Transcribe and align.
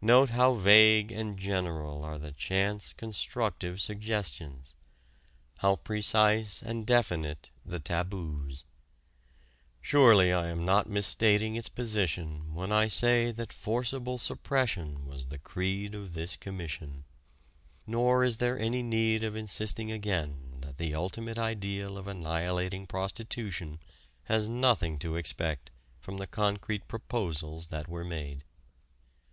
Note 0.00 0.30
how 0.30 0.54
vague 0.54 1.10
and 1.10 1.36
general 1.36 2.04
are 2.04 2.18
the 2.20 2.30
chance 2.30 2.92
constructive 2.92 3.80
suggestions; 3.80 4.76
how 5.58 5.74
precise 5.74 6.62
and 6.62 6.86
definite 6.86 7.50
the 7.64 7.80
taboos. 7.80 8.64
Surely 9.82 10.32
I 10.32 10.46
am 10.46 10.64
not 10.64 10.88
misstating 10.88 11.56
its 11.56 11.68
position 11.68 12.54
when 12.54 12.70
I 12.70 12.86
say 12.86 13.32
that 13.32 13.52
forcible 13.52 14.18
suppression 14.18 15.04
was 15.04 15.26
the 15.26 15.36
creed 15.38 15.96
of 15.96 16.12
this 16.12 16.36
Commission. 16.36 17.02
Nor 17.88 18.22
is 18.22 18.36
there 18.36 18.56
any 18.56 18.84
need 18.84 19.24
of 19.24 19.34
insisting 19.34 19.90
again 19.90 20.58
that 20.60 20.76
the 20.76 20.94
ultimate 20.94 21.38
ideal 21.40 21.98
of 21.98 22.06
annihilating 22.06 22.86
prostitution 22.86 23.80
has 24.26 24.46
nothing 24.46 24.96
to 25.00 25.16
expect 25.16 25.72
from 25.98 26.18
the 26.18 26.28
concrete 26.28 26.86
proposals 26.86 27.66
that 27.66 27.88
were 27.88 28.04
made. 28.04 28.44